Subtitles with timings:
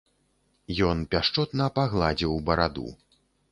[0.87, 2.87] Ён пяшчотна пагладзіў бараду.